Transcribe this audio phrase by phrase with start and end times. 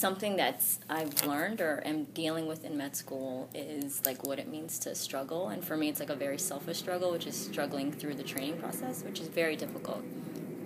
[0.00, 4.46] something that's I've learned or am dealing with in med school is like what it
[4.46, 5.48] means to struggle.
[5.48, 8.58] And for me, it's like a very selfish struggle, which is struggling through the training
[8.58, 10.04] process, which is very difficult.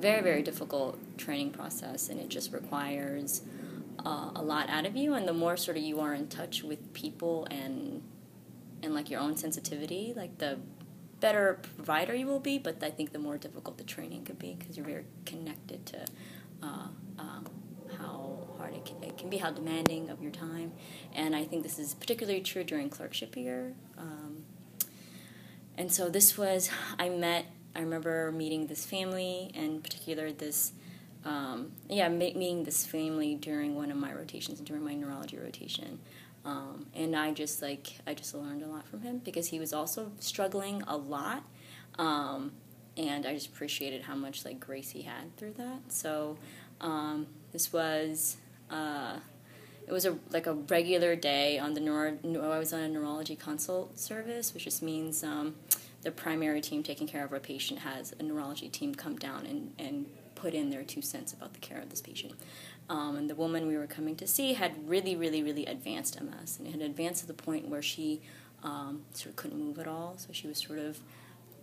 [0.00, 2.10] Very, very difficult training process.
[2.10, 3.40] And it just requires
[4.04, 5.14] uh, a lot out of you.
[5.14, 8.02] And the more sort of you are in touch with people and,
[8.82, 10.58] and like your own sensitivity, like the
[11.20, 12.58] better provider you will be.
[12.58, 16.04] But I think the more difficult the training could be because you're very connected to
[16.62, 16.88] uh,
[17.18, 17.46] um,
[18.62, 20.72] hard it can, it can be, how demanding of your time.
[21.14, 23.74] And I think this is particularly true during clerkship year.
[23.98, 24.44] Um,
[25.76, 30.72] and so this was, I met, I remember meeting this family, in particular this,
[31.24, 35.98] um, yeah, meeting this family during one of my rotations, during my neurology rotation.
[36.44, 39.72] Um, and I just like, I just learned a lot from him because he was
[39.72, 41.44] also struggling a lot.
[41.98, 42.52] Um,
[42.96, 45.80] and I just appreciated how much like grace he had through that.
[45.92, 46.36] So
[46.80, 48.36] um, this was
[48.72, 49.16] uh,
[49.86, 52.16] it was a like a regular day on the neuro.
[52.24, 55.56] I was on a neurology consult service, which just means um,
[56.02, 59.72] the primary team taking care of a patient has a neurology team come down and
[59.78, 62.32] and put in their two cents about the care of this patient.
[62.88, 66.58] Um, and the woman we were coming to see had really, really, really advanced MS,
[66.58, 68.20] and it had advanced to the point where she
[68.62, 70.14] um, sort of couldn't move at all.
[70.16, 70.98] So she was sort of,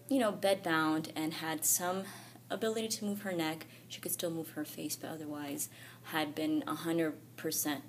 [0.08, 2.03] you know, bedbound and had some
[2.50, 3.66] ability to move her neck.
[3.88, 5.69] She could still move her face, but otherwise
[6.12, 7.82] had been 100%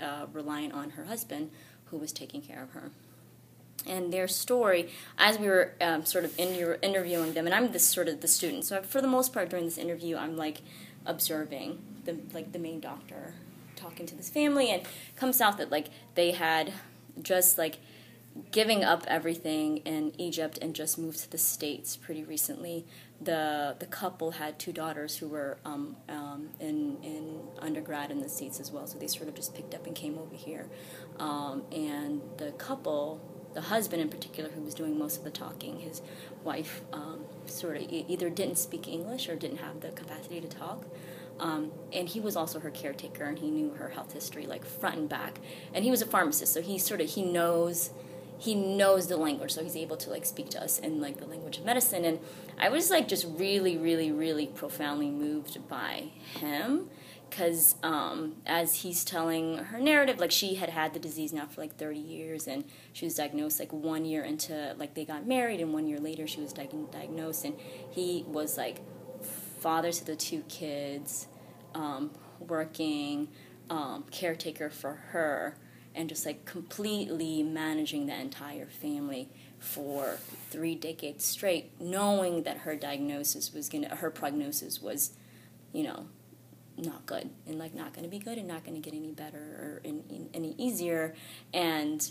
[0.00, 1.50] uh, reliant on her husband,
[1.86, 2.90] who was taking care of her.
[3.86, 7.86] And their story, as we were um, sort of inter- interviewing them, and I'm this
[7.86, 10.62] sort of the student, so for the most part during this interview, I'm like
[11.06, 13.34] observing the like the main doctor
[13.76, 14.82] talking to this family, and
[15.16, 16.72] comes out that like they had
[17.22, 17.78] just like
[18.50, 22.84] giving up everything in Egypt and just moved to the States pretty recently.
[23.20, 28.28] The the couple had two daughters who were um, um, in in undergrad in the
[28.28, 30.68] States as well, so they sort of just picked up and came over here.
[31.18, 33.20] Um, and the couple,
[33.54, 36.00] the husband in particular, who was doing most of the talking, his
[36.44, 40.48] wife um, sort of e- either didn't speak English or didn't have the capacity to
[40.48, 40.86] talk.
[41.40, 44.96] Um, and he was also her caretaker, and he knew her health history like front
[44.96, 45.38] and back.
[45.74, 47.90] And he was a pharmacist, so he sort of he knows
[48.38, 51.26] he knows the language so he's able to like speak to us in like the
[51.26, 52.04] language of medicine.
[52.04, 52.20] And
[52.58, 56.88] i was like just really really really profoundly moved by him
[57.28, 61.60] because um, as he's telling her narrative like she had had the disease now for
[61.60, 65.60] like 30 years and she was diagnosed like one year into like they got married
[65.60, 67.44] and one year later she was di- diagnosed.
[67.44, 67.54] And
[67.90, 68.80] he was like
[69.60, 71.26] father to the two kids
[71.74, 72.10] um,
[72.40, 73.28] working
[73.70, 75.56] um, caretaker for her
[75.94, 79.28] and just like completely managing the entire family
[79.58, 80.18] for
[80.50, 85.12] three decades straight, knowing that her diagnosis was gonna, her prognosis was,
[85.72, 86.06] you know,
[86.76, 89.80] not good and like not gonna be good and not gonna get any better or
[89.84, 91.14] in, in, any easier.
[91.52, 92.08] And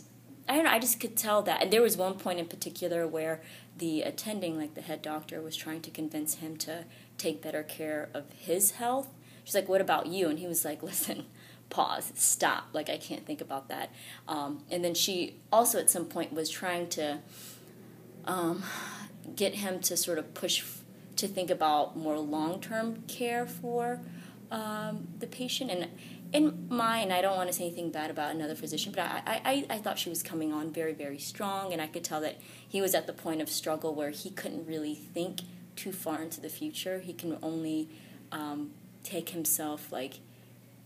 [0.48, 1.62] I don't know, I just could tell that.
[1.62, 3.42] And there was one point in particular where
[3.78, 6.86] the attending, like the head doctor, was trying to convince him to
[7.18, 9.10] take better care of his health.
[9.44, 10.30] She's like, What about you?
[10.30, 11.26] And he was like, Listen,
[11.70, 13.92] pause, stop, like I can't think about that.
[14.28, 17.20] Um, and then she also at some point was trying to
[18.26, 18.64] um,
[19.36, 20.82] get him to sort of push f-
[21.18, 24.00] to think about more long term care for
[24.52, 25.72] um, the patient.
[25.72, 25.88] And
[26.34, 29.66] in mine, I don't want to say anything bad about another physician, but I, I,
[29.70, 32.82] I thought she was coming on very, very strong, and I could tell that he
[32.82, 35.42] was at the point of struggle where he couldn't really think
[35.76, 37.00] too far into the future.
[37.00, 37.90] He can only
[38.32, 38.72] um,
[39.04, 40.20] take himself like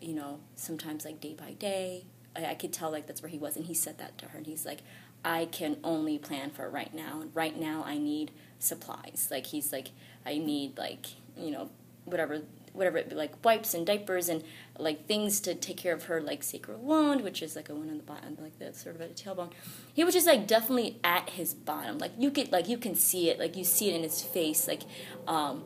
[0.01, 2.05] you know, sometimes like day by day.
[2.35, 4.37] I, I could tell like that's where he was, and he said that to her,
[4.37, 4.79] and he's like,
[5.23, 9.27] I can only plan for right now, and right now I need supplies.
[9.31, 9.89] Like he's like,
[10.25, 11.07] I need like
[11.37, 11.69] you know
[12.05, 12.41] whatever
[12.73, 14.43] whatever it be, like wipes and diapers and
[14.77, 17.89] like things to take care of her like sacral wound, which is like a wound
[17.89, 19.51] on the bottom, like the sort of at the tailbone.
[19.93, 21.97] He was just like definitely at his bottom.
[21.97, 24.67] Like you could like you can see it, like you see it in his face,
[24.67, 24.83] like
[25.27, 25.63] um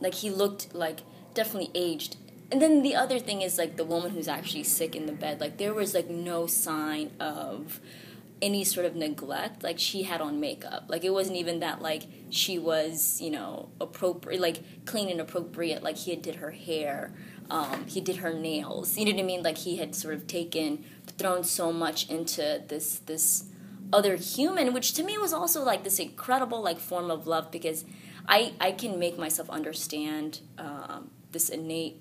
[0.00, 1.00] like he looked like
[1.34, 2.16] definitely aged
[2.50, 5.40] and then the other thing is like the woman who's actually sick in the bed
[5.40, 7.80] like there was like no sign of
[8.42, 10.84] any sort of neglect like she had on makeup.
[10.88, 15.82] Like it wasn't even that like she was you know appropriate like clean and appropriate
[15.82, 17.12] like he had did her hair
[17.50, 18.96] um, he did her nails.
[18.96, 19.42] You know what i mean?
[19.42, 20.84] Like he had sort of taken
[21.18, 23.44] thrown so much into this this
[23.92, 27.84] other human which to me was also like this incredible like form of love because
[28.28, 32.00] i i can make myself understand um, this innate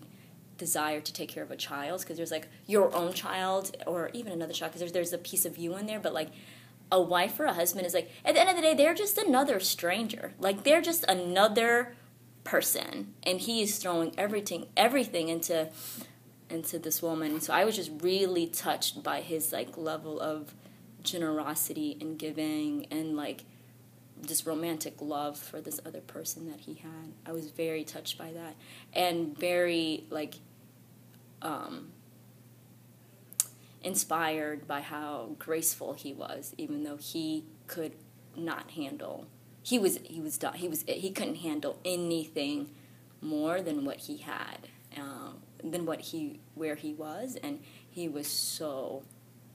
[0.60, 4.32] desire to take care of a child because there's like your own child or even
[4.32, 6.30] another child because there's, there's a piece of you in there but like
[6.92, 9.18] a wife or a husband is like at the end of the day they're just
[9.18, 11.96] another stranger like they're just another
[12.44, 15.70] person and he is throwing everything everything into
[16.50, 17.40] into this woman.
[17.42, 20.54] So I was just really touched by his like level of
[21.04, 23.46] generosity and giving and like
[24.22, 27.14] this romantic love for this other person that he had.
[27.26, 28.56] I was very touched by that
[28.94, 30.36] and very like
[31.42, 31.92] um,
[33.84, 37.94] inspired by how graceful he was, even though he could
[38.36, 39.28] not handle.
[39.62, 40.40] He was he was.
[40.56, 42.70] He was he couldn't handle anything
[43.22, 48.28] more than what he had, um, than what he where he was, and he was
[48.28, 49.04] so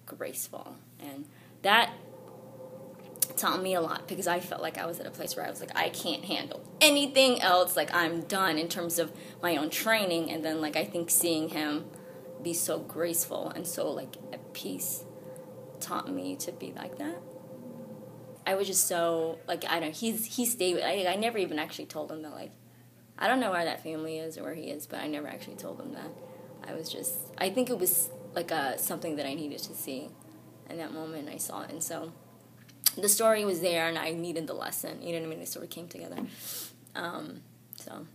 [0.06, 1.25] graceful, and
[1.62, 1.90] that
[3.36, 5.50] taught me a lot because I felt like I was at a place where I
[5.50, 7.76] was like, I can't handle anything else.
[7.76, 10.31] Like, I'm done in terms of my own training.
[10.31, 11.86] And then, like, I think seeing him
[12.42, 15.04] be so graceful and so, like, at peace
[15.81, 17.20] taught me to be like that.
[18.46, 21.86] I was just so, like, I don't he's, he stayed, I, I never even actually
[21.86, 22.52] told him that, like,
[23.19, 25.56] I don't know where that family is or where he is, but I never actually
[25.56, 26.10] told him that.
[26.66, 30.08] I was just, I think it was, like, a, something that I needed to see
[30.69, 31.28] in that moment.
[31.28, 31.70] I saw it.
[31.70, 32.12] And so,
[32.96, 35.02] the story was there and I needed the lesson.
[35.02, 35.38] You know what I mean?
[35.41, 36.17] They sort of came together.
[36.94, 37.41] Um,
[37.76, 38.06] so,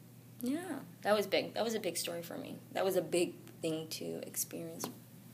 [0.42, 1.54] yeah, that was big.
[1.54, 2.58] That was a big story for me.
[2.74, 4.86] That was a big thing to experience,